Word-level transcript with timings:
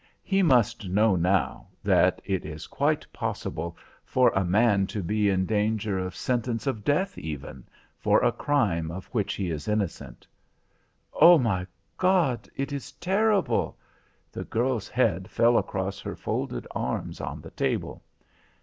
He 0.23 0.41
must 0.41 0.89
know 0.89 1.15
now 1.15 1.67
that 1.83 2.23
it 2.25 2.43
is 2.43 2.65
quite 2.65 3.05
possible 3.13 3.77
for 4.03 4.31
a 4.31 4.43
man 4.43 4.87
to 4.87 5.03
be 5.03 5.29
in 5.29 5.45
danger 5.45 5.99
of 5.99 6.15
sentence 6.15 6.65
of 6.65 6.83
death 6.83 7.19
even, 7.19 7.65
for 7.99 8.17
a 8.23 8.31
crime 8.31 8.89
of 8.89 9.05
which 9.11 9.35
he 9.35 9.51
is 9.51 9.67
innocent." 9.67 10.25
"Oh, 11.13 11.37
my 11.37 11.67
God! 11.99 12.49
It 12.55 12.73
is 12.73 12.93
terrible." 12.93 13.77
The 14.31 14.43
girl's 14.45 14.87
head 14.89 15.29
fell 15.29 15.55
across 15.55 15.99
her 15.99 16.15
folded 16.15 16.65
arms 16.73 17.21
on 17.21 17.39
the 17.39 17.51
table. 17.51 18.01